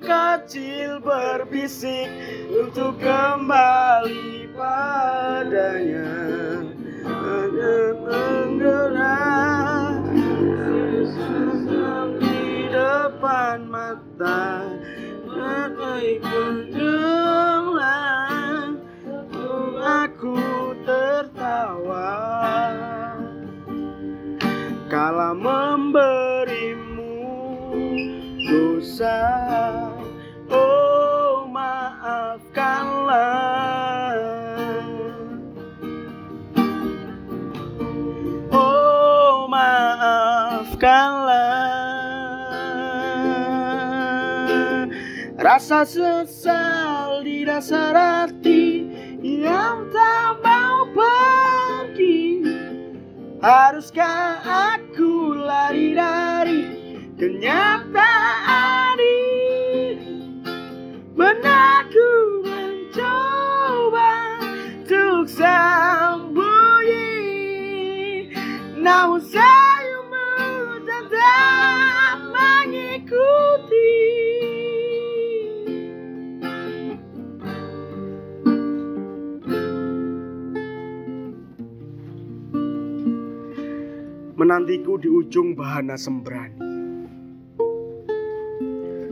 kecil 0.00 1.00
berbisik 1.00 2.08
untuk 2.52 3.00
kembali 3.00 4.48
padanya. 4.56 6.12
Hanya 7.06 7.78
menggerak 8.02 10.02
di 12.18 12.66
depan 12.70 13.58
mata 13.70 14.66
Kejulang 16.26 17.70
aku 19.82 20.38
tertawa. 20.86 22.14
Kala 24.86 25.34
memberimu 25.34 27.18
dosa 28.46 29.18
maafkanlah. 40.76 41.96
Rasa 45.36 45.84
sesal 45.84 47.20
di 47.20 47.44
dasar 47.44 47.92
hati 47.92 48.88
Yang 49.20 49.92
tak 49.92 50.40
mau 50.44 50.88
pergi. 50.92 52.40
Haruskah 53.40 54.40
aku 54.44 55.36
lari 55.44 55.92
dari 55.92 56.60
kenyataan 57.20 58.96
ini? 58.96 60.08
Benakku 61.12 61.75
Menantiku 84.36 85.00
di 85.00 85.08
ujung 85.08 85.56
bahana 85.56 85.96
sembrani. 85.96 86.60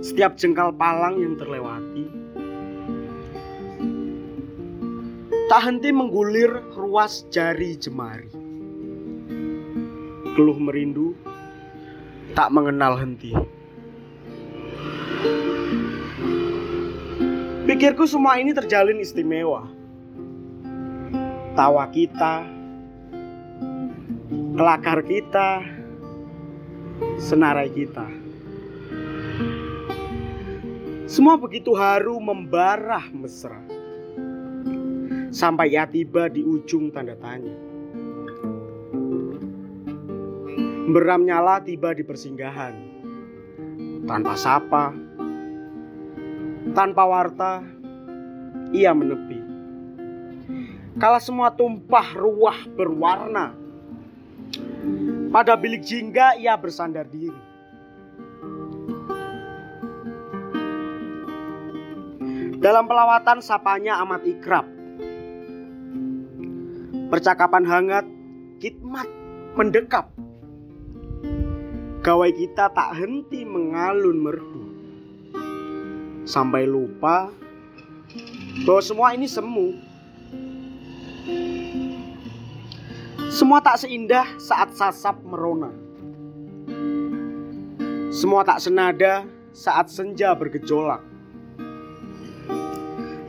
Setiap 0.00 0.40
jengkal 0.40 0.72
palang 0.72 1.20
yang 1.20 1.36
terlewati 1.36 2.08
Tak 5.44 5.60
henti 5.60 5.92
menggulir 5.92 6.72
ruas 6.72 7.28
jari 7.28 7.76
jemari. 7.76 8.32
Keluh 10.32 10.56
merindu 10.56 11.12
Tak 12.32 12.48
mengenal 12.48 12.96
henti. 12.96 13.36
Pikirku 17.68 18.08
semua 18.08 18.40
ini 18.40 18.56
terjalin 18.56 19.04
istimewa. 19.04 19.68
Tawa 21.52 21.90
kita 21.92 22.59
Kelakar 24.60 25.00
kita 25.08 25.64
Senarai 27.16 27.72
kita. 27.72 28.04
Semua 31.08 31.40
begitu 31.40 31.72
haru 31.72 32.20
membarah 32.20 33.08
mesra. 33.08 33.56
Sampai 35.32 35.72
ia 35.72 35.88
tiba 35.88 36.28
di 36.28 36.44
ujung 36.44 36.92
tanda 36.92 37.16
tanya. 37.16 37.56
Beram 40.92 41.24
nyala 41.24 41.64
tiba 41.64 41.96
di 41.96 42.04
persinggahan. 42.04 42.76
Tanpa 44.04 44.36
sapa 44.36 44.92
Tanpa 46.76 47.08
warta 47.08 47.64
Ia 48.76 48.92
menepi. 48.92 49.40
Kala 51.00 51.16
semua 51.16 51.48
tumpah 51.48 52.12
ruah 52.12 52.60
berwarna 52.76 53.69
Pada 55.30 55.54
bilik 55.54 55.86
jingga 55.86 56.34
ia 56.34 56.58
bersandar 56.58 57.06
diri. 57.06 57.38
Dalam 62.60 62.84
pelawatan 62.84 63.38
sapanya 63.40 64.02
amat 64.04 64.26
ikrab. 64.26 64.66
Percakapan 67.08 67.64
hangat 67.64 68.06
Kitmat 68.60 69.08
mendekap. 69.56 70.12
Gawai 72.04 72.28
kita 72.36 72.68
tak 72.74 72.92
henti 72.98 73.46
mengalun 73.46 74.18
merdu. 74.20 74.64
Sampai 76.28 76.68
lupa 76.68 77.32
Bahwa 78.66 78.82
semua 78.82 79.14
ini 79.14 79.30
semu 79.30 79.78
Semua 83.40 83.56
tak 83.64 83.80
seindah 83.80 84.36
saat 84.36 84.76
sasap 84.76 85.24
merona. 85.24 85.72
Semua 88.12 88.44
tak 88.44 88.60
senada 88.60 89.24
saat 89.56 89.88
senja 89.88 90.36
bergejolak. 90.36 91.00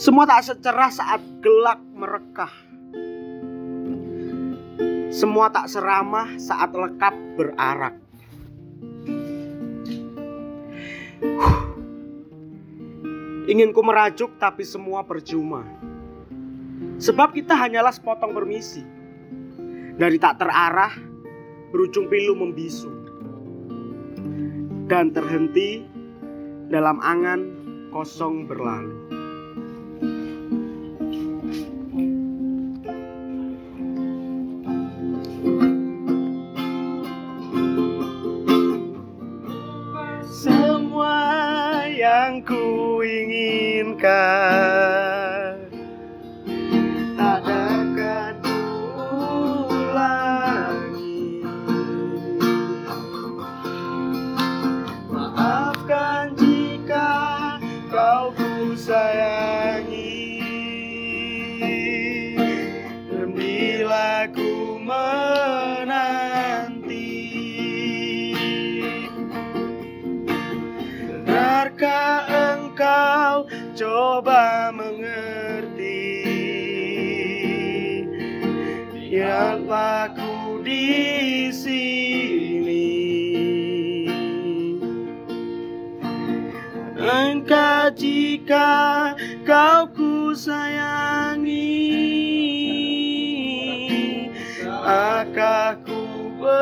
Semua 0.00 0.24
tak 0.24 0.48
secerah 0.48 0.88
saat 0.88 1.20
gelak 1.44 1.76
merekah. 1.92 2.48
Semua 5.12 5.52
tak 5.52 5.68
seramah 5.68 6.40
saat 6.40 6.72
lekap 6.72 7.12
berarak. 7.36 8.00
Ingin 13.44 13.76
ku 13.76 13.84
merajuk 13.84 14.40
tapi 14.40 14.64
semua 14.64 15.04
percuma. 15.04 15.68
Sebab 16.96 17.36
kita 17.36 17.52
hanyalah 17.52 17.92
sepotong 17.92 18.32
permisi 18.32 18.96
Dari 19.98 20.14
tak 20.22 20.38
terarah 20.38 20.94
Berujung 21.74 22.06
pilu 22.06 22.38
membisu. 22.38 22.88
Dan 24.88 25.10
terhenti 25.12 25.84
Dalam 26.70 27.02
angan 27.02 27.40
kosong 27.92 28.46
berlalu. 28.48 28.94
Semua 40.28 41.16
yang 41.88 42.44
ku 42.44 43.00
inginkan 43.00 44.08
menanti. 64.88 66.16
Benarkah 71.04 72.24
engkau 72.24 73.44
coba 73.76 74.72
mengerti? 74.72 76.24
Biarlah 78.96 80.16
ku 80.16 80.64
di 80.64 81.52
sini. 81.52 82.88
Engkau 86.96 87.92
jika 87.92 89.12
kau 89.44 89.88
ku 89.92 90.32
sayangi 90.36 91.88
Aku 94.88 95.76
ku 95.84 96.32
berhenti? 96.40 96.56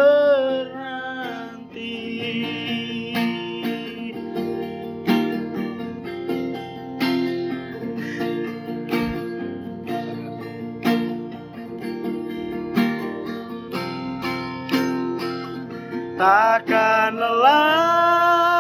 Takkan 16.19 17.15
lelah 17.15 18.59